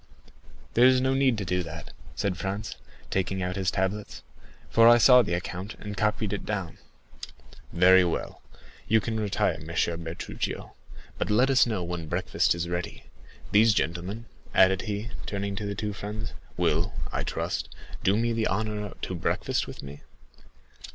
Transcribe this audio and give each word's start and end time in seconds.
"There 0.73 0.87
is 0.87 0.99
no 0.99 1.13
need 1.13 1.37
to 1.37 1.45
do 1.45 1.61
that," 1.61 1.93
said 2.15 2.35
Franz, 2.35 2.75
taking 3.11 3.43
out 3.43 3.55
his 3.55 3.69
tablets; 3.69 4.23
"for 4.67 4.87
I 4.89 4.97
saw 4.97 5.21
the 5.21 5.35
account, 5.35 5.75
and 5.75 5.95
copied 5.95 6.33
it 6.33 6.43
down." 6.43 6.79
"Very 7.71 8.03
well, 8.03 8.41
you 8.87 8.99
can 8.99 9.19
retire, 9.19 9.59
M. 9.61 9.65
Bertuccio; 9.65 9.67
I 10.07 10.25
need 10.25 10.47
you 10.47 10.55
no 10.55 10.61
longer. 11.19 11.33
Let 11.35 11.49
us 11.51 11.67
know 11.67 11.83
when 11.83 12.07
breakfast 12.07 12.55
is 12.55 12.67
ready. 12.67 13.03
These 13.51 13.75
gentlemen," 13.75 14.25
added 14.55 14.81
he, 14.89 15.11
turning 15.27 15.55
to 15.57 15.67
the 15.67 15.75
two 15.75 15.93
friends, 15.93 16.33
"will, 16.57 16.93
I 17.11 17.23
trust, 17.23 17.69
do 18.03 18.17
me 18.17 18.33
the 18.33 18.47
honor 18.47 18.93
to 19.03 19.13
breakfast 19.13 19.67
with 19.67 19.83
me?" 19.83 20.01